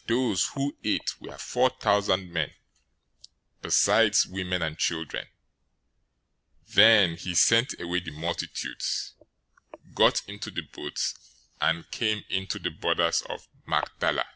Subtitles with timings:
[0.00, 2.52] 015:038 Those who ate were four thousand men,
[3.62, 5.26] besides women and children.
[6.66, 9.14] 015:039 Then he sent away the multitudes,
[9.94, 11.14] got into the boat,
[11.62, 14.26] and came into the borders of Magdala.